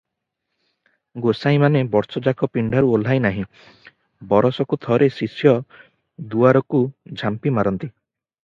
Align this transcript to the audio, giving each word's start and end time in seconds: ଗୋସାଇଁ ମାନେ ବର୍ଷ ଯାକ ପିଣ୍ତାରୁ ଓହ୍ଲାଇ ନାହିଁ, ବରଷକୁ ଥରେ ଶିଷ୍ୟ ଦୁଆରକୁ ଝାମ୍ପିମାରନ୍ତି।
ଗୋସାଇଁ 1.25 1.59
ମାନେ 1.63 1.83
ବର୍ଷ 1.95 2.21
ଯାକ 2.27 2.49
ପିଣ୍ତାରୁ 2.57 2.89
ଓହ୍ଲାଇ 2.95 3.21
ନାହିଁ, 3.27 3.45
ବରଷକୁ 4.33 4.81
ଥରେ 4.87 5.11
ଶିଷ୍ୟ 5.19 5.55
ଦୁଆରକୁ 6.33 6.85
ଝାମ୍ପିମାରନ୍ତି। 7.23 7.93